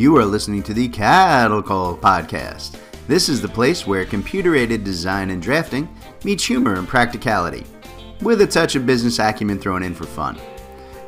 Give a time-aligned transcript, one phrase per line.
[0.00, 2.78] You are listening to the Cattle Call Podcast.
[3.06, 5.94] This is the place where computer aided design and drafting
[6.24, 7.66] meets humor and practicality,
[8.22, 10.38] with a touch of business acumen thrown in for fun.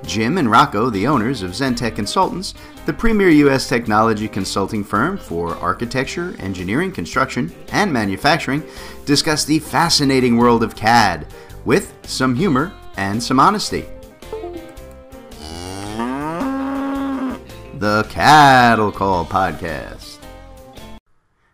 [0.04, 2.52] Jim and Rocco, the owners of Zentech Consultants,
[2.84, 3.66] the premier U.S.
[3.66, 8.62] technology consulting firm for architecture, engineering, construction, and manufacturing,
[9.06, 11.27] discuss the fascinating world of CAD
[11.64, 13.86] with some humor and some honesty.
[17.82, 20.18] The Cattle Call Podcast.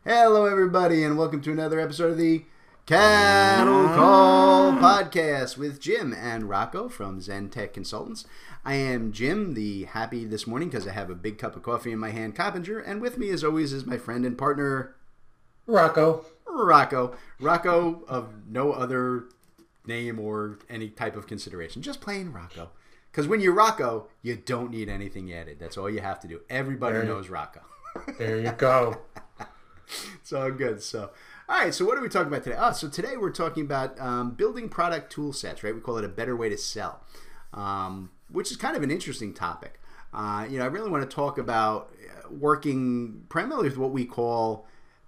[0.04, 2.44] Hello, everybody, and welcome to another episode of the
[2.84, 8.26] Cattle Call Podcast with Jim and Rocco from Zentech Consultants.
[8.62, 11.92] I am Jim, the happy this morning because I have a big cup of coffee
[11.92, 14.96] in my hand, Coppinger, and with me, as always, is my friend and partner,
[15.64, 16.26] Rocco.
[16.46, 17.16] Rocco.
[17.40, 19.30] Rocco of no other
[19.86, 22.68] name or any type of consideration, just plain Rocco.
[23.18, 25.58] Because when you're Rocco, you don't need anything added.
[25.58, 26.40] That's all you have to do.
[26.48, 27.62] Everybody There you- knows Rocco.
[28.16, 28.98] There you go.
[30.20, 30.80] it's all good.
[30.80, 31.10] So,
[31.48, 31.74] all right.
[31.74, 32.54] So, what are we talking about today?
[32.56, 35.74] Oh, so today we're talking about um, building product tool sets, right?
[35.74, 37.02] We call it a better way to sell,
[37.52, 39.80] um, which is kind of an interesting topic.
[40.14, 44.04] Uh, you know, I really want to talk about uh, working primarily with what we
[44.04, 44.64] call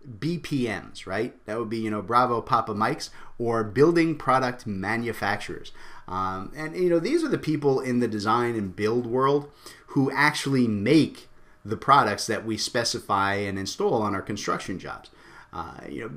[0.08, 1.34] BPMs, right?
[1.46, 5.72] That would be, you know, Bravo Papa Mikes or building product manufacturers.
[6.08, 9.50] Um, and, you know, these are the people in the design and build world
[9.88, 11.28] who actually make
[11.64, 15.10] the products that we specify and install on our construction jobs.
[15.52, 16.10] Uh, you know,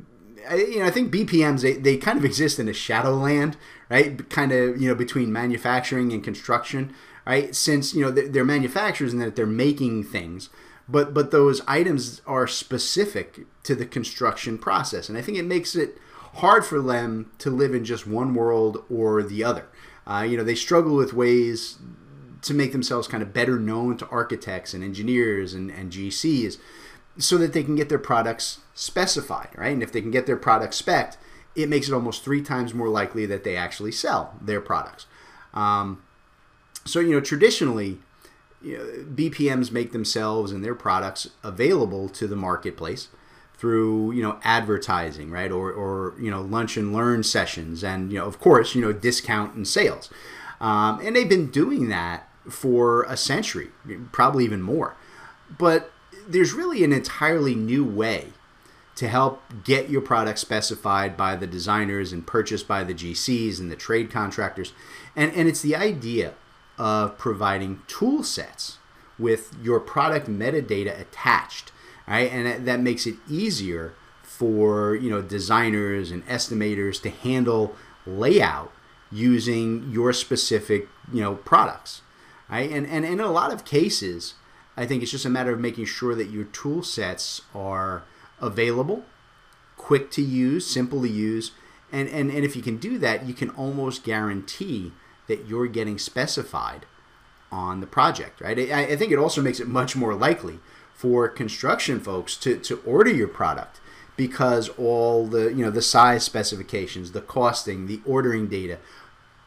[0.49, 3.57] I, you know, I think BPMs they, they kind of exist in a shadow land,
[3.89, 4.29] right?
[4.29, 6.93] Kind of you know between manufacturing and construction,
[7.25, 7.53] right?
[7.55, 10.49] Since you know they're, they're manufacturers and that they're making things,
[10.87, 15.75] but but those items are specific to the construction process, and I think it makes
[15.75, 15.97] it
[16.35, 19.65] hard for them to live in just one world or the other.
[20.05, 21.77] Uh, you know, they struggle with ways
[22.41, 26.57] to make themselves kind of better known to architects and engineers and, and GCs
[27.17, 29.71] so that they can get their products specified, right?
[29.71, 31.17] And if they can get their products spec'd,
[31.55, 35.05] it makes it almost three times more likely that they actually sell their products.
[35.53, 36.03] Um,
[36.83, 37.99] so, you know, traditionally,
[38.63, 43.09] you know, BPMs make themselves and their products available to the marketplace
[43.57, 45.51] through, you know, advertising, right?
[45.51, 48.93] Or, or you know, lunch and learn sessions and, you know, of course, you know,
[48.93, 50.09] discount and sales.
[50.59, 53.69] Um, and they've been doing that for a century,
[54.11, 54.95] probably even more.
[55.57, 55.91] But
[56.27, 58.27] there's really an entirely new way
[58.95, 63.71] to help get your product specified by the designers and purchased by the GCs and
[63.71, 64.73] the trade contractors.
[65.15, 66.33] And, and it's the idea
[66.77, 68.77] of providing tool sets
[69.19, 71.71] with your product metadata attached,
[72.07, 72.31] right?
[72.31, 77.75] And that, makes it easier for you know designers and estimators to handle
[78.05, 78.71] layout
[79.11, 82.01] using your specific you know products,
[82.49, 82.69] right?
[82.71, 84.33] And and, and in a lot of cases,
[84.75, 88.03] I think it's just a matter of making sure that your tool sets are
[88.41, 89.05] available,
[89.77, 91.51] quick to use, simple to use,
[91.93, 94.91] and, and, and if you can do that, you can almost guarantee
[95.27, 96.85] that you're getting specified
[97.51, 98.57] on the project, right?
[98.57, 100.59] I, I think it also makes it much more likely
[100.93, 103.79] for construction folks to, to order your product
[104.15, 108.79] because all the you know the size specifications, the costing, the ordering data,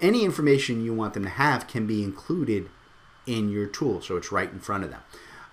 [0.00, 2.68] any information you want them to have can be included
[3.26, 5.00] in your tool, so it's right in front of them.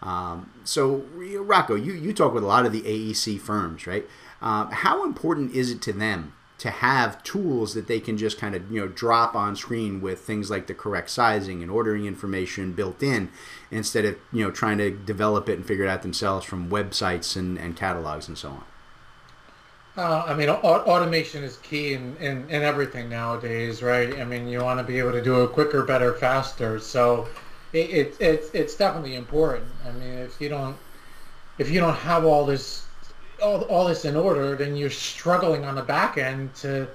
[0.02, 4.06] Um, so, Rocco, you, you talk with a lot of the AEC firms, right?
[4.42, 8.56] Um, how important is it to them to have tools that they can just kind
[8.56, 12.74] of you know drop on screen with things like the correct sizing and ordering information
[12.74, 13.30] built in,
[13.72, 17.36] instead of you know trying to develop it and figure it out themselves from websites
[17.36, 18.64] and, and catalogs and so on?
[19.96, 24.20] Uh, I mean, au- automation is key in, in, in everything nowadays, right?
[24.20, 26.80] I mean, you want to be able to do it quicker, better, faster.
[26.80, 27.28] So
[27.74, 29.68] it, it, it's it's definitely important.
[29.88, 30.78] I mean, if you don't
[31.58, 32.86] if you don't have all this
[33.44, 36.88] all, all this in order, then you're struggling on the back end to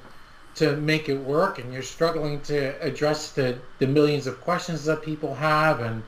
[0.54, 5.02] to make it work, and you're struggling to address the, the millions of questions that
[5.02, 6.02] people have, and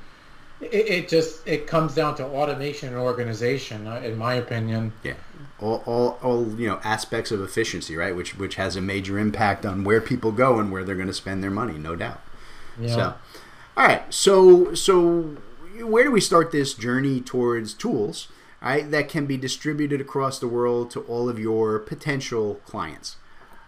[0.60, 4.92] it, it just it comes down to automation and organization, uh, in my opinion.
[5.04, 5.14] Yeah,
[5.60, 8.16] all, all, all you know aspects of efficiency, right?
[8.16, 11.14] Which which has a major impact on where people go and where they're going to
[11.14, 12.20] spend their money, no doubt.
[12.80, 12.88] Yeah.
[12.88, 13.14] So,
[13.76, 15.36] all right, so so
[15.78, 18.26] where do we start this journey towards tools,
[18.68, 23.16] right, that can be distributed across the world to all of your potential clients?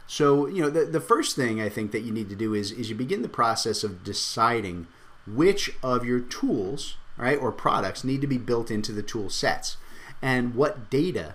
[0.06, 2.70] So, you know, the, the first thing I think that you need to do is
[2.72, 4.86] is you begin the process of deciding
[5.26, 9.76] which of your tools, right, or products need to be built into the tool sets
[10.20, 11.34] and what data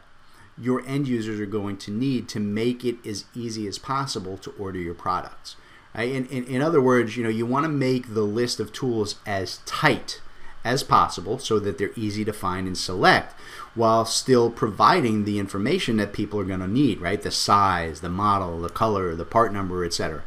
[0.57, 4.51] your end users are going to need to make it as easy as possible to
[4.51, 5.55] order your products.
[5.93, 6.11] Right?
[6.11, 9.15] In, in, in other words, you know, you want to make the list of tools
[9.25, 10.21] as tight
[10.67, 13.33] as possible so that they're easy to find and select
[13.73, 17.21] while still providing the information that people are going to need, right?
[17.21, 20.23] The size, the model, the color, the part number, etc.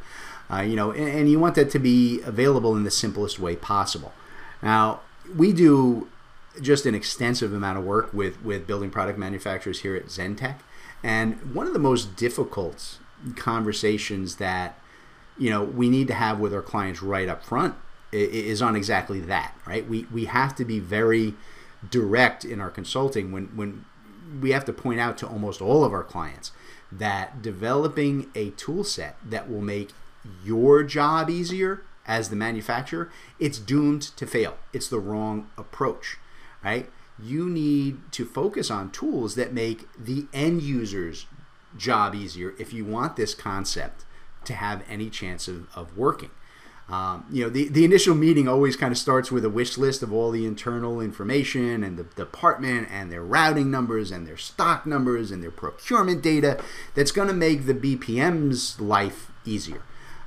[0.51, 3.55] Uh, you know, and, and you want that to be available in the simplest way
[3.57, 4.13] possible.
[4.63, 5.01] Now,
[5.37, 6.09] we do
[6.61, 10.57] just an extensive amount of work with, with building product manufacturers here at Zentech.
[11.03, 12.99] And one of the most difficult
[13.37, 14.79] conversations that
[15.39, 17.75] you know we need to have with our clients right up front
[18.13, 19.89] is on exactly that, right?
[19.89, 21.35] We we have to be very
[21.89, 23.85] direct in our consulting when when
[24.41, 26.53] we have to point out to almost all of our clients
[26.93, 29.91] that developing a tool set that will make
[30.45, 34.57] your job easier as the manufacturer, it's doomed to fail.
[34.73, 36.19] It's the wrong approach,
[36.65, 36.91] right?
[37.23, 41.27] You need to focus on tools that make the end user's
[41.77, 44.05] job easier if you want this concept
[44.45, 46.31] to have any chance of, of working.
[46.91, 50.03] Um, you know, the, the initial meeting always kind of starts with a wish list
[50.03, 54.87] of all the internal information and the department and their routing numbers and their stock
[54.87, 56.61] numbers and their procurement data
[56.97, 59.83] that's going to make the BPM's life easier.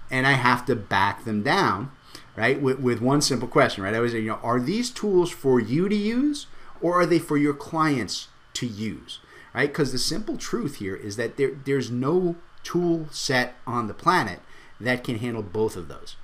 [0.10, 1.92] And I have to back them down,
[2.38, 3.94] right, with, with one simple question, right?
[3.94, 6.48] I always say, you know, are these tools for you to use
[6.80, 9.20] or are they for your clients to use,
[9.54, 9.70] right?
[9.70, 14.40] Because the simple truth here is that there, there's no tool set on the planet
[14.80, 16.16] that can handle both of those.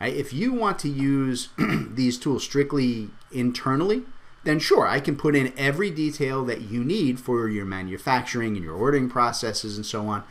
[0.00, 4.02] If you want to use these tools strictly internally,
[4.44, 8.64] then sure, I can put in every detail that you need for your manufacturing and
[8.64, 10.24] your ordering processes and so on.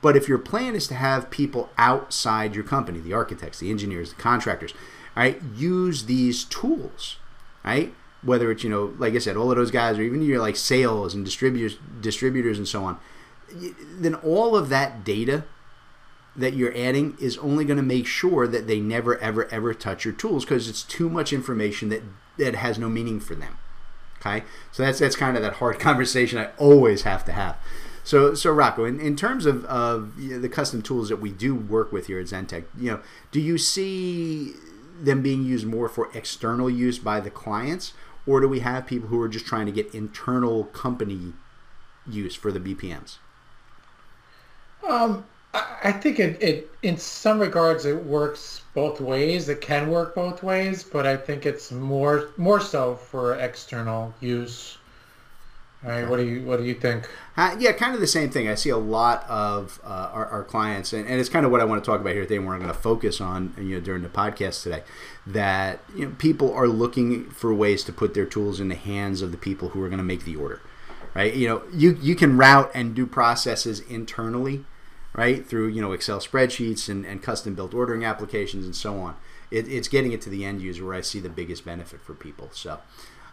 [0.00, 4.14] But if your plan is to have people outside your company, the architects, the engineers,
[4.14, 4.72] the contractors,
[5.14, 7.16] right, use these tools,
[7.62, 7.92] right?
[8.22, 10.56] Whether it's, you know, like I said, all of those guys, or even your like
[10.56, 12.98] sales and distributors, distributors and so on,
[13.98, 15.44] then all of that data
[16.36, 20.04] that you're adding is only going to make sure that they never ever ever touch
[20.04, 22.02] your tools because it's too much information that
[22.38, 23.58] that has no meaning for them
[24.20, 24.44] okay?
[24.72, 27.56] So that's that's kind of that hard conversation i always have to have.
[28.04, 31.30] So so rocco in, in terms of, of you know, the custom tools that we
[31.30, 33.00] do work with here at zentech you know
[33.30, 34.54] do you see
[35.00, 37.94] them being used more for external use by the clients?
[38.26, 41.32] Or do we have people who are just trying to get internal company
[42.08, 43.18] use for the bpms
[44.88, 49.48] um, I think it, it, in some regards, it works both ways.
[49.48, 54.78] It can work both ways, but I think it's more more so for external use.
[55.82, 57.08] All right, what do you what do you think?
[57.36, 58.48] Uh, yeah, kind of the same thing.
[58.48, 61.62] I see a lot of uh, our, our, clients, and, and, it's kind of what
[61.62, 62.38] I want to talk about here today.
[62.38, 64.82] We're going to focus on you know during the podcast today.
[65.26, 69.22] That you know people are looking for ways to put their tools in the hands
[69.22, 70.60] of the people who are going to make the order
[71.14, 71.34] right?
[71.34, 74.64] You know, you you can route and do processes internally,
[75.12, 79.16] right, through you know Excel spreadsheets and, and custom built ordering applications and so on.
[79.50, 82.14] It, it's getting it to the end user where I see the biggest benefit for
[82.14, 82.50] people.
[82.52, 82.78] So,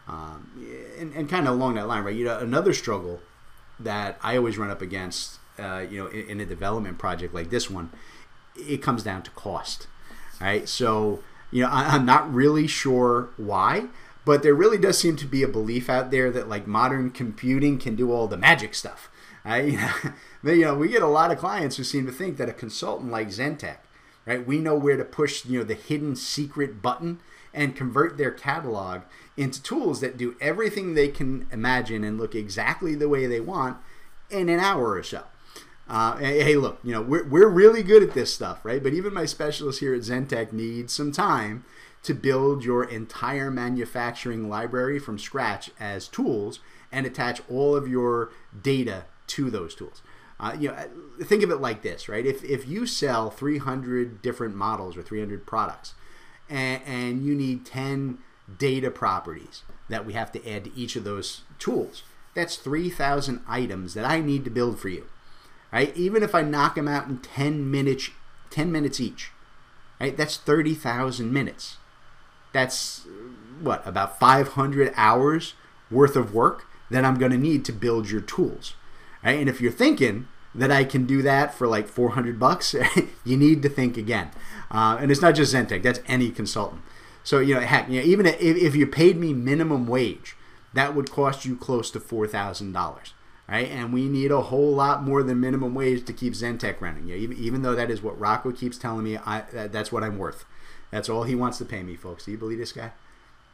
[0.07, 0.51] um,
[0.99, 2.15] and, and kind of along that line, right?
[2.15, 3.21] You know, another struggle
[3.79, 7.51] that I always run up against, uh, you know, in, in a development project like
[7.51, 7.91] this one,
[8.55, 9.87] it comes down to cost,
[10.41, 10.67] right?
[10.67, 11.21] So,
[11.51, 13.87] you know, I, I'm not really sure why
[14.27, 17.79] but there really does seem to be a belief out there that like modern computing
[17.79, 19.09] can do all the magic stuff.
[19.45, 19.79] Right?
[20.43, 23.09] you know, we get a lot of clients who seem to think that a consultant
[23.09, 23.77] like Zentech,
[24.25, 24.45] right?
[24.45, 27.21] We know where to push, you know, the hidden secret button
[27.53, 29.03] and convert their catalog
[29.37, 33.77] into tools that do everything they can imagine and look exactly the way they want
[34.29, 35.23] in an hour or so.
[35.87, 38.83] Uh, hey, look, you know, we're, we're really good at this stuff, right?
[38.83, 41.63] But even my specialists here at Zentech need some time
[42.07, 48.31] to build your entire manufacturing library from scratch as tools and attach all of your
[48.61, 50.01] data to those tools.
[50.39, 50.87] Uh, you know,
[51.21, 52.25] think of it like this, right?
[52.25, 55.95] If, if you sell 300 different models or 300 products
[56.49, 58.19] and, and you need 10
[58.57, 63.95] data properties that we have to add to each of those tools, that's 3,000 items
[63.95, 65.07] that I need to build for you.
[65.73, 65.93] Right?
[65.97, 68.11] Even if I knock them out in 10 minutes,
[68.49, 69.31] 10 minutes each,
[69.99, 70.15] right?
[70.15, 71.75] That's 30,000 minutes
[72.57, 73.05] that's
[73.61, 75.53] what about 500 hours
[75.91, 78.73] worth of work that I'm going to need to build your tools.
[79.23, 79.39] Right?
[79.39, 82.75] And if you're thinking that I can do that for like 400 bucks,
[83.23, 84.31] you need to think again.
[84.71, 86.81] Uh, and it's not just Zentech; that's any consultant.
[87.23, 90.35] So you know, heck, you know, even if, if you paid me minimum wage,
[90.73, 93.13] that would cost you close to four thousand dollars.
[93.47, 93.69] Right?
[93.69, 97.07] And we need a whole lot more than minimum wage to keep Zentech running.
[97.07, 99.89] You know, even, even though that is what Rocco keeps telling me, I, that, that's
[99.89, 100.43] what I'm worth.
[100.91, 102.25] That's all he wants to pay me, folks.
[102.25, 102.91] Do you believe this guy?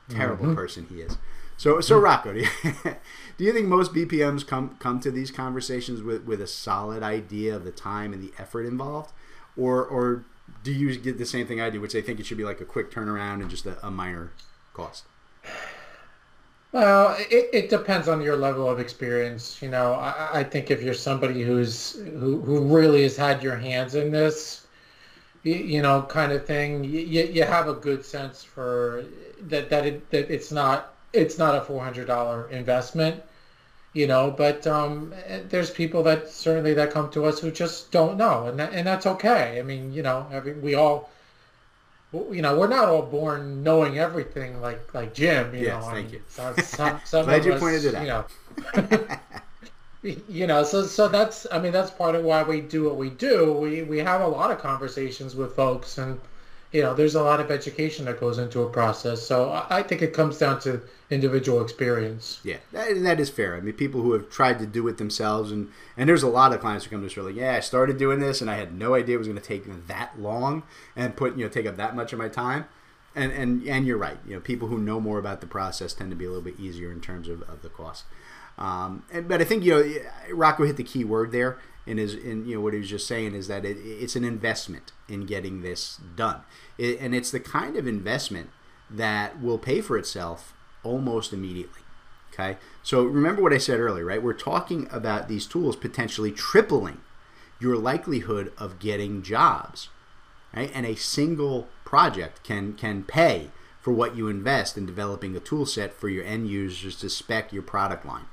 [0.09, 0.55] Terrible mm-hmm.
[0.55, 1.17] person he is.
[1.57, 2.47] So, so Rocco, do you,
[3.37, 7.55] do you think most BPMs come come to these conversations with, with a solid idea
[7.55, 9.13] of the time and the effort involved,
[9.55, 10.25] or or
[10.63, 12.59] do you get the same thing I do, which they think it should be like
[12.59, 14.31] a quick turnaround and just a, a minor
[14.73, 15.05] cost?
[16.71, 19.61] Well, it, it depends on your level of experience.
[19.61, 23.55] You know, I, I think if you're somebody who's who, who really has had your
[23.55, 24.62] hands in this,
[25.43, 29.05] you, you know, kind of thing, you, you have a good sense for
[29.41, 33.21] that that it that it's not it's not a four hundred dollar investment.
[33.95, 35.13] You know, but um,
[35.49, 38.87] there's people that certainly that come to us who just don't know, and that, and
[38.87, 39.59] that's okay.
[39.59, 41.11] I mean, you know, every, we all
[42.13, 45.53] you know, we're not all born knowing everything like like Jim.
[45.53, 46.21] You yes, know, thank you.
[46.27, 48.01] Some, some, some Glad you us, pointed it out.
[48.01, 49.07] You know,
[50.03, 53.09] you know, so so that's I mean that's part of why we do what we
[53.09, 53.53] do.
[53.53, 56.19] We we have a lot of conversations with folks, and
[56.73, 59.21] you know, there's a lot of education that goes into a process.
[59.21, 60.81] So I, I think it comes down to
[61.11, 62.41] individual experience.
[62.43, 63.55] Yeah, that, that is fair.
[63.55, 66.51] I mean, people who have tried to do it themselves, and and there's a lot
[66.51, 68.73] of clients who come to us like, yeah, I started doing this, and I had
[68.73, 70.63] no idea it was going to take that long
[70.95, 72.65] and put you know take up that much of my time.
[73.15, 74.17] And and and you're right.
[74.27, 76.59] You know, people who know more about the process tend to be a little bit
[76.59, 78.05] easier in terms of, of the cost.
[78.57, 82.13] Um, and, but I think you know, Rocco hit the key word there in his
[82.13, 85.25] in you know what he was just saying is that it, it's an investment in
[85.25, 86.41] getting this done,
[86.77, 88.49] it, and it's the kind of investment
[88.89, 91.81] that will pay for itself almost immediately.
[92.33, 94.23] Okay, so remember what I said earlier, right?
[94.23, 97.01] We're talking about these tools potentially tripling
[97.59, 99.89] your likelihood of getting jobs,
[100.55, 100.71] right?
[100.73, 103.49] And a single project can can pay
[103.81, 107.51] for what you invest in developing a tool set for your end users to spec
[107.51, 108.25] your product line.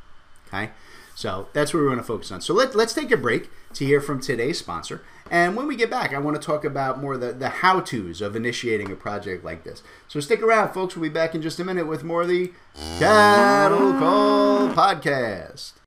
[0.52, 0.70] Okay,
[1.14, 2.40] so that's what we want to focus on.
[2.40, 5.02] So let, let's take a break to hear from today's sponsor.
[5.30, 8.20] And when we get back, I want to talk about more the, the how to's
[8.20, 9.82] of initiating a project like this.
[10.08, 10.96] So stick around, folks.
[10.96, 12.52] We'll be back in just a minute with more of the
[12.98, 15.79] Cattle Call Podcast.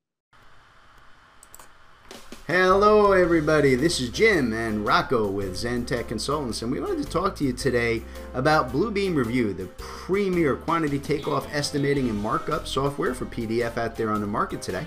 [2.48, 3.74] Hello, everybody.
[3.76, 7.54] This is Jim and Rocco with Zentech Consultants, and we wanted to talk to you
[7.54, 13.96] today about Bluebeam Review, the premier quantity takeoff estimating and markup software for PDF out
[13.96, 14.86] there on the market today.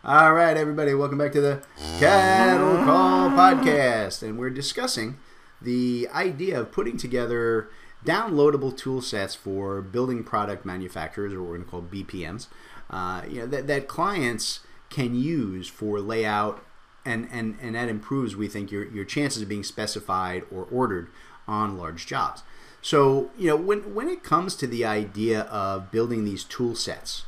[0.04, 1.62] All right, everybody, welcome back to the
[2.00, 5.19] Cattle Call Podcast, and we're discussing
[5.61, 7.71] the idea of putting together
[8.04, 12.49] downloadable tool sets for building product manufacturers, or we're going to call BPMs,
[12.90, 16.64] uh, you know, that, that clients can use for layout
[17.04, 21.09] and, and, and that improves, we think, your, your chances of being specified or ordered
[21.49, 22.42] on large jobs.
[22.80, 27.25] So, you know, when, when it comes to the idea of building these tool sets,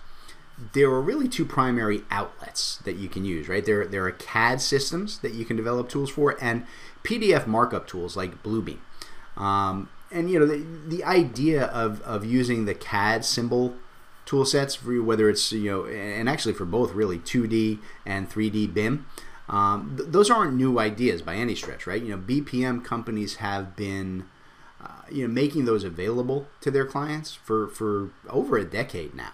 [0.73, 3.64] there are really two primary outlets that you can use, right?
[3.64, 6.66] There, there are CAD systems that you can develop tools for and
[7.02, 8.78] PDF markup tools like Bluebeam.
[9.37, 13.75] Um, and, you know, the, the idea of, of using the CAD symbol
[14.25, 18.73] tool sets, for whether it's, you know, and actually for both really 2D and 3D
[18.73, 19.06] BIM,
[19.49, 22.02] um, th- those aren't new ideas by any stretch, right?
[22.02, 24.25] You know, BPM companies have been,
[24.83, 29.33] uh, you know, making those available to their clients for, for over a decade now.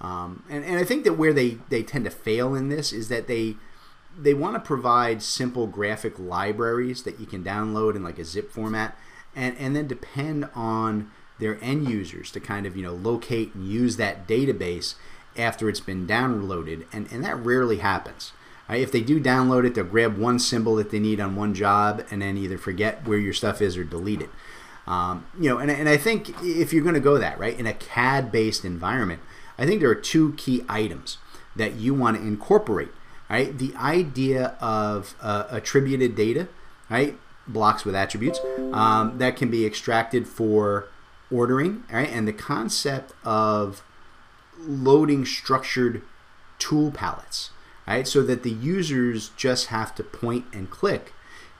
[0.00, 3.08] Um, and, and I think that where they, they tend to fail in this is
[3.08, 3.56] that they
[4.18, 8.50] they want to provide simple graphic libraries that you can download in like a zip
[8.50, 8.96] format
[9.34, 13.66] and, and then depend on their end users to kind of you know locate and
[13.66, 14.94] use that database
[15.36, 18.32] after it's been downloaded and, and that rarely happens
[18.72, 18.80] Right?
[18.80, 22.04] If they do download it, they'll grab one symbol that they need on one job
[22.10, 24.30] and then either forget where your stuff is or delete it.
[24.86, 27.66] Um, you know, and, and I think if you're going to go that right in
[27.66, 29.20] a CAD-based environment,
[29.58, 31.18] I think there are two key items
[31.54, 32.88] that you want to incorporate.
[33.28, 36.48] Right, the idea of uh, attributed data,
[36.90, 38.40] right, blocks with attributes
[38.72, 40.88] um, that can be extracted for
[41.30, 43.82] ordering, right, and the concept of
[44.58, 46.02] loading structured
[46.58, 47.50] tool palettes
[47.86, 48.06] right?
[48.06, 51.12] So that the users just have to point and click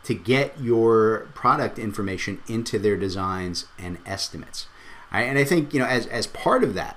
[0.04, 4.66] to get your product information into their designs and estimates.
[5.12, 5.22] Right?
[5.22, 6.96] And I think, you know, as, as part of that,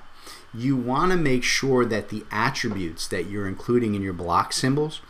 [0.54, 5.02] you want to make sure that the attributes that you're including in your block symbols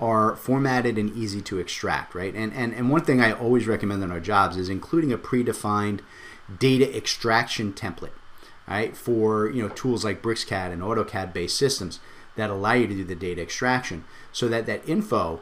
[0.00, 2.34] are formatted and easy to extract, right?
[2.34, 6.00] And, and, and one thing I always recommend in our jobs is including a predefined
[6.58, 8.12] data extraction template,
[8.66, 8.96] right?
[8.96, 12.00] For you know tools like BricsCAD and AutoCAD based systems
[12.36, 15.40] that allow you to do the data extraction, so that that info,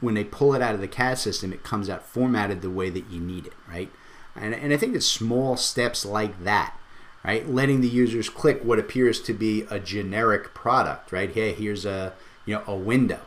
[0.00, 2.90] when they pull it out of the CAD system, it comes out formatted the way
[2.90, 3.90] that you need it, right?
[4.34, 6.76] And, and I think that small steps like that,
[7.24, 11.30] right, letting the users click what appears to be a generic product, right?
[11.30, 13.20] Hey, here's a you know a window,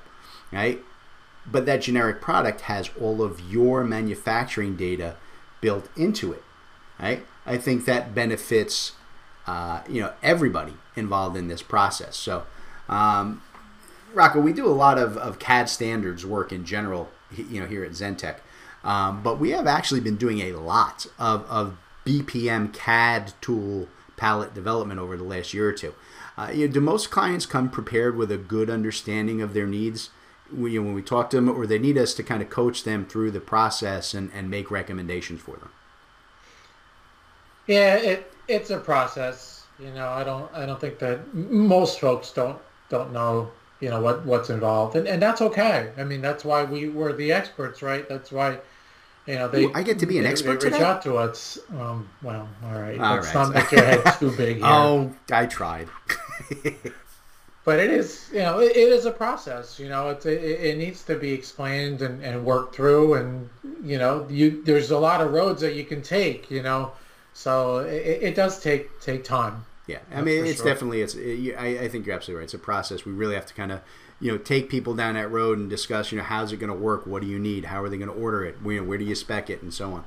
[0.55, 0.81] right?
[1.45, 5.17] But that generic product has all of your manufacturing data
[5.61, 6.43] built into it,
[6.99, 7.23] right?
[7.45, 8.93] I think that benefits
[9.45, 12.15] uh, you know everybody involved in this process.
[12.15, 12.45] So,
[12.89, 13.43] um,
[14.13, 17.83] Rocco, we do a lot of, of CAD standards work in general, you know, here
[17.83, 18.37] at Zentech,
[18.83, 24.53] um, but we have actually been doing a lot of, of BPM CAD tool palette
[24.53, 25.93] development over the last year or two.
[26.37, 30.09] Uh, you know, do most clients come prepared with a good understanding of their needs?
[30.53, 32.49] We, you know, when we talk to them, or they need us to kind of
[32.49, 35.69] coach them through the process and, and make recommendations for them?
[37.67, 39.65] Yeah, it it's a process.
[39.79, 42.59] You know, I don't I don't think that most folks don't
[42.89, 45.91] don't know you know what what's involved, and and that's okay.
[45.97, 48.07] I mean, that's why we were the experts, right?
[48.07, 48.59] That's why.
[49.27, 49.65] You know, they.
[49.65, 50.85] Ooh, I get to be an they, expert they reach today?
[50.85, 51.57] out to us.
[51.79, 52.99] Um, well, all right.
[52.99, 53.33] All Let's right.
[53.33, 54.65] not make your head too big here.
[54.65, 55.87] Oh, I tried.
[57.65, 60.77] but it is you know it, it is a process you know it's, it, it
[60.77, 63.49] needs to be explained and, and worked through and
[63.83, 66.91] you know you there's a lot of roads that you can take you know
[67.33, 70.65] so it, it does take take time Yeah, I mean, it's sure.
[70.65, 71.13] definitely it's.
[71.15, 72.45] It, I, I think you're absolutely right.
[72.45, 73.05] It's a process.
[73.05, 73.81] We really have to kind of,
[74.19, 76.11] you know, take people down that road and discuss.
[76.11, 77.05] You know, how's it going to work?
[77.05, 77.65] What do you need?
[77.65, 78.55] How are they going to order it?
[78.63, 80.03] Where, where do you spec it, and so on.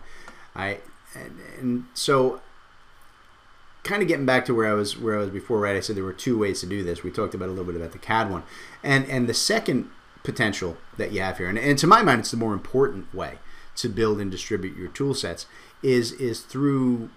[0.57, 0.79] I
[1.15, 2.41] and, and so,
[3.89, 5.61] kind of getting back to where I was where I was before.
[5.61, 7.03] Right, I said there were two ways to do this.
[7.03, 8.45] We talked about a little bit about the CAD one,
[8.83, 9.91] and and the second
[10.23, 13.39] potential that you have here, and, and to my mind, it's the more important way
[13.77, 15.47] to build and distribute your tool sets
[15.83, 17.11] is is through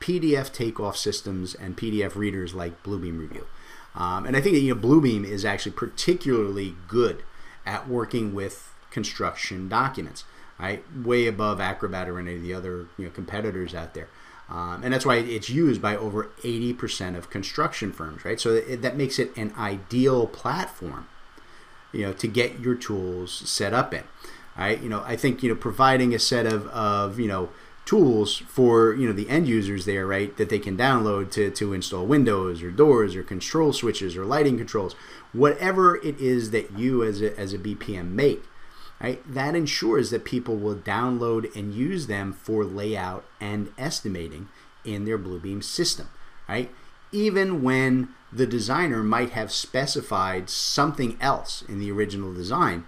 [0.00, 3.46] PDF takeoff systems and PDF readers like Bluebeam Review.
[3.94, 7.22] Um, and I think that you know Bluebeam is actually particularly good
[7.66, 10.24] at working with construction documents,
[10.58, 10.84] right?
[10.96, 14.08] Way above Acrobat or any of the other you know competitors out there.
[14.50, 18.40] Um, and that's why it's used by over 80% of construction firms, right?
[18.40, 21.06] So that makes it an ideal platform,
[21.92, 24.02] you know, to get your tools set up in,
[24.58, 24.80] right?
[24.82, 27.50] You know, I think, you know, providing a set of, of you know,
[27.84, 31.72] tools for, you know, the end users there, right, that they can download to, to
[31.72, 34.94] install windows or doors or control switches or lighting controls,
[35.32, 38.42] whatever it is that you as a, as a BPM make,
[39.00, 39.22] right?
[39.26, 44.48] That ensures that people will download and use them for layout and estimating
[44.84, 46.08] in their Bluebeam system,
[46.48, 46.70] right?
[47.12, 52.84] Even when the designer might have specified something else in the original design,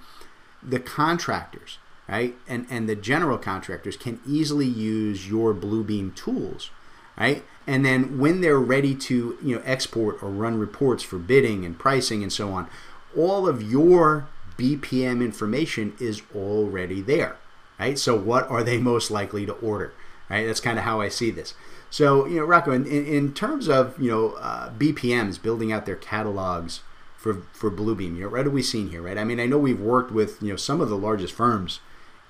[0.63, 6.71] the contractors, right, and and the general contractors can easily use your Bluebeam tools,
[7.19, 7.43] right?
[7.67, 11.79] And then when they're ready to you know export or run reports for bidding and
[11.79, 12.69] pricing and so on,
[13.17, 14.29] all of your
[14.63, 17.37] BPM information is already there,
[17.81, 17.99] right?
[17.99, 19.93] So what are they most likely to order,
[20.31, 20.47] right?
[20.47, 21.55] That's kind of how I see this.
[21.91, 25.97] So you know, Rocco, in, in, terms of you know uh, BPMs building out their
[25.97, 26.81] catalogs
[27.17, 29.19] for for Bluebeam, you know, what have we seen here, right?
[29.19, 31.81] I mean, I know we've worked with you know some of the largest firms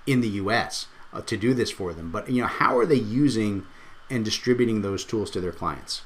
[0.07, 0.87] in the U.S.
[1.13, 3.67] Uh, to do this for them, but you know, how are they using
[4.11, 6.03] and distributing those tools to their clients?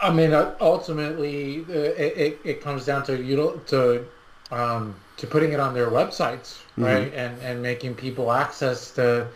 [0.00, 4.04] I mean, uh, ultimately, uh, it, it, it comes down to you to
[4.50, 9.26] um, to putting it on their websites, right, and and making people access to,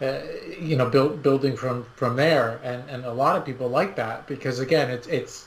[0.00, 0.18] uh,
[0.60, 4.26] you know, build, building from from there, and and a lot of people like that
[4.26, 5.46] because again, it's it's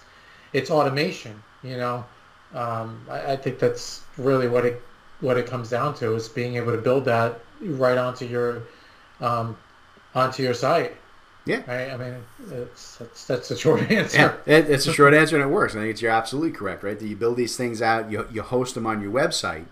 [0.53, 2.05] it's automation, you know.
[2.53, 4.81] Um, I, I think that's really what it
[5.21, 8.63] what it comes down to is being able to build that right onto your
[9.21, 9.57] um,
[10.13, 10.95] onto your site.
[11.45, 11.62] Yeah.
[11.67, 11.91] Right.
[11.91, 12.15] I mean,
[12.51, 14.17] it's, that's that's the short answer.
[14.17, 15.75] Yeah, it, it's a short answer and it works.
[15.75, 16.97] I think it's, you're absolutely correct, right?
[16.97, 19.65] That you build these things out, you, you host them on your website,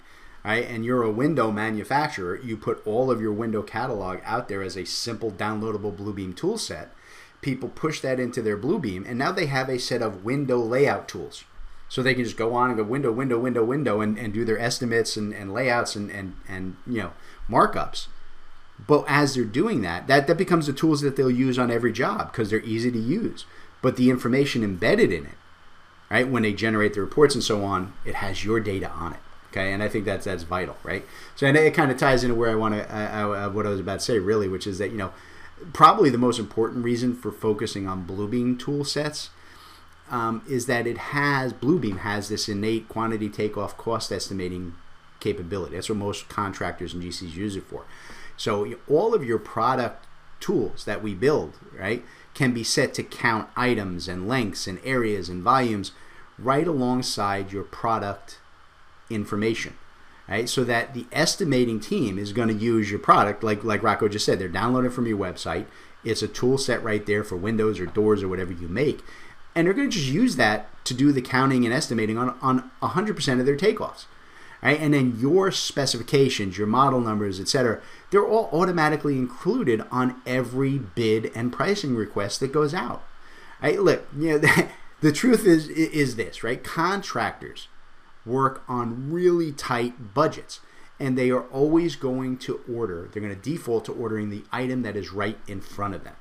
[0.45, 0.67] right?
[0.67, 2.39] And you're a window manufacturer.
[2.39, 6.59] You put all of your window catalog out there as a simple downloadable Bluebeam tool
[6.59, 6.93] set.
[7.41, 11.07] People push that into their Bluebeam, and now they have a set of window layout
[11.09, 11.43] tools.
[11.89, 14.45] So they can just go on and go window, window, window, window, and, and do
[14.45, 17.11] their estimates and, and layouts and, and, and you know
[17.49, 18.07] markups.
[18.85, 21.91] But as they're doing that, that, that becomes the tools that they'll use on every
[21.91, 23.45] job because they're easy to use.
[23.81, 25.37] But the information embedded in it,
[26.09, 29.19] right, when they generate the reports and so on, it has your data on it.
[29.51, 31.05] Okay, and I think that's that's vital, right?
[31.35, 33.69] So and it kind of ties into where I want to uh, uh, what I
[33.69, 35.13] was about to say, really, which is that you know
[35.73, 39.29] probably the most important reason for focusing on Bluebeam tool sets
[40.09, 44.73] um, is that it has Bluebeam has this innate quantity takeoff cost estimating
[45.19, 45.75] capability.
[45.75, 47.85] That's what most contractors and GCs use it for.
[48.43, 50.05] So all of your product
[50.41, 52.03] tools that we build, right,
[52.33, 55.93] can be set to count items and lengths and areas and volumes
[56.37, 58.39] right alongside your product
[59.09, 59.77] information.
[60.27, 64.09] Right, so that the estimating team is going to use your product, like like Rocco
[64.09, 65.65] just said, they're downloading from your website.
[66.03, 69.01] It's a tool set right there for windows or doors or whatever you make,
[69.53, 72.71] and they're going to just use that to do the counting and estimating on on
[72.81, 74.05] 100% of their takeoffs.
[74.61, 77.81] Right, and then your specifications, your model numbers, etc.,
[78.13, 83.03] they're all automatically included on every bid and pricing request that goes out.
[83.61, 84.67] Right, look, you know,
[85.01, 86.63] the truth is is this, right?
[86.63, 87.69] Contractors
[88.23, 90.59] work on really tight budgets
[90.99, 94.83] and they are always going to order, they're going to default to ordering the item
[94.83, 96.15] that is right in front of them.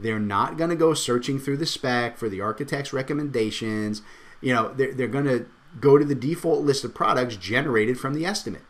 [0.00, 4.00] They're not going to go searching through the spec for the architect's recommendations.
[4.40, 5.46] You know, they're, they're going to
[5.80, 8.62] go to the default list of products generated from the estimate.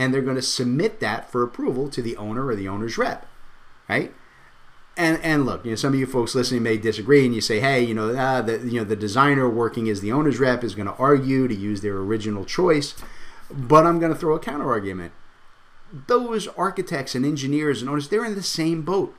[0.00, 3.26] And they're going to submit that for approval to the owner or the owner's rep,
[3.86, 4.14] right?
[4.96, 7.60] and and look, you know, some of you folks listening may disagree, and you say,
[7.60, 10.74] hey, you know, uh, the you know the designer working as the owner's rep is
[10.74, 12.94] going to argue to use their original choice,
[13.50, 15.12] but I'm going to throw a counter argument.
[16.06, 19.14] Those architects and engineers and owners, they're in the same boat.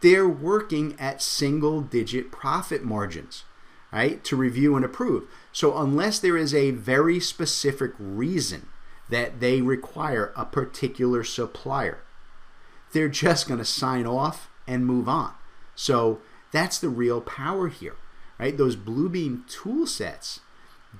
[0.00, 3.44] They're working at single digit profit margins,
[3.92, 5.24] right, to review and approve.
[5.52, 8.68] So unless there is a very specific reason
[9.10, 11.98] that they require a particular supplier,
[12.92, 15.32] they're just going to sign off and move on.
[15.74, 16.20] So
[16.52, 17.96] that's the real power here,
[18.38, 18.56] right?
[18.56, 20.40] Those Bluebeam tool sets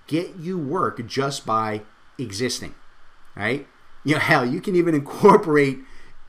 [0.06, 1.82] get you work just by
[2.18, 2.74] existing,
[3.34, 3.66] right?
[4.04, 5.80] You know, hell, you can even incorporate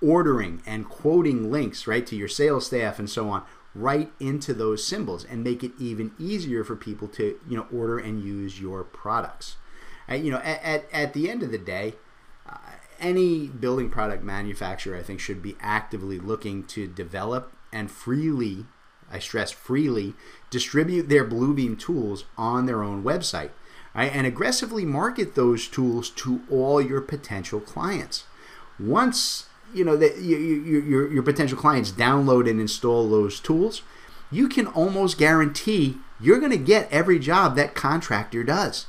[0.01, 3.43] ordering and quoting links, right, to your sales staff and so on,
[3.75, 7.97] right into those symbols and make it even easier for people to, you know, order
[7.97, 9.57] and use your products.
[10.15, 11.93] You know, at, at, at the end of the day,
[12.47, 12.57] uh,
[12.99, 18.65] any building product manufacturer, I think, should be actively looking to develop and freely,
[19.11, 20.15] I stress freely,
[20.49, 23.51] distribute their Bluebeam tools on their own website.
[23.95, 24.11] Right?
[24.13, 28.25] And aggressively market those tools to all your potential clients.
[28.79, 33.81] Once you know that you, you, your, your potential clients download and install those tools,
[34.31, 38.85] you can almost guarantee you're going to get every job that contractor does.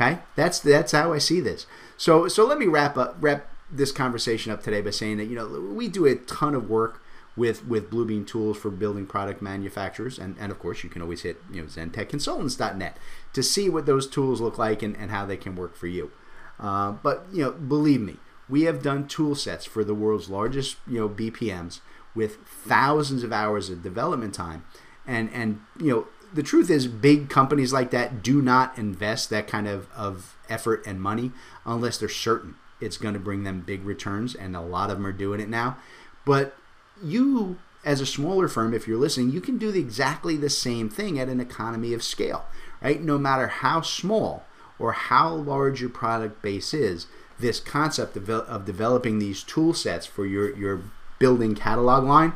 [0.00, 1.66] Okay, that's that's how I see this.
[1.96, 5.34] So so let me wrap up wrap this conversation up today by saying that you
[5.34, 7.02] know we do a ton of work
[7.36, 11.22] with with Bluebeam tools for building product manufacturers, and and of course you can always
[11.22, 12.96] hit you know ZentechConsultants.net
[13.32, 16.12] to see what those tools look like and, and how they can work for you.
[16.60, 18.16] Uh, but you know, believe me,
[18.48, 21.80] we have done tool sets for the world's largest you know BPMs
[22.14, 24.64] with thousands of hours of development time,
[25.06, 29.46] and and you know the truth is big companies like that do not invest that
[29.46, 31.32] kind of, of effort and money
[31.64, 35.06] unless they're certain it's going to bring them big returns and a lot of them
[35.06, 35.76] are doing it now.
[36.24, 36.54] But
[37.02, 40.90] you as a smaller firm if you're listening you can do the, exactly the same
[40.90, 42.44] thing at an economy of scale
[42.80, 43.02] right?
[43.02, 44.44] No matter how small
[44.78, 47.06] or how large your product base is
[47.38, 50.82] this concept of, of developing these tool sets for your, your
[51.18, 52.32] building catalog line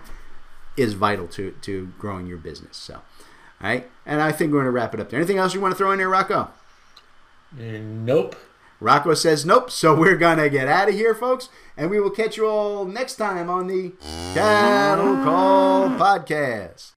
[0.76, 2.76] is vital to, to growing your business.
[2.76, 3.00] So
[3.62, 5.20] all right, and I think we're going to wrap it up there.
[5.20, 6.50] Anything else you want to throw in there, Rocco?
[7.56, 8.34] Nope.
[8.80, 12.10] Rocco says nope, so we're going to get out of here, folks, and we will
[12.10, 13.92] catch you all next time on the
[14.34, 16.92] Cattle Call Podcast.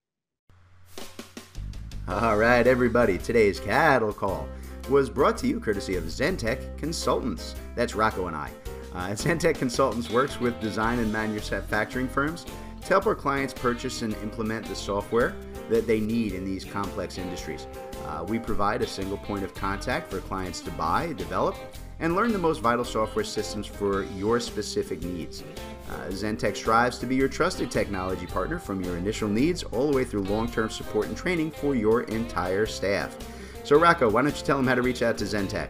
[2.08, 4.48] All right, everybody, today's Cattle Call
[4.90, 7.56] was brought to you courtesy of Zentech Consultants.
[7.76, 8.52] That's Rocco and I.
[8.94, 12.46] Uh, Zentech Consultants works with design and manufacturing firms
[12.86, 15.36] to help our clients purchase and implement the software
[15.70, 17.66] that they need in these complex industries.
[18.06, 21.56] Uh, we provide a single point of contact for clients to buy, develop,
[22.00, 25.44] and learn the most vital software systems for your specific needs.
[25.90, 29.96] Uh, Zentech strives to be your trusted technology partner from your initial needs all the
[29.96, 33.18] way through long term support and training for your entire staff.
[33.64, 35.70] So, Rocco, why don't you tell them how to reach out to Zentech?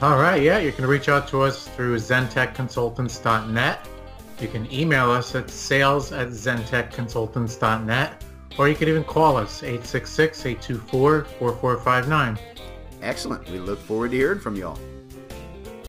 [0.00, 3.88] All right, yeah, you can reach out to us through zentechconsultants.net.
[4.40, 8.24] You can email us at sales at zentechconsultants.net
[8.58, 12.38] or you could even call us 866-824-4459.
[13.02, 13.48] Excellent.
[13.50, 14.78] We look forward to hearing from y'all.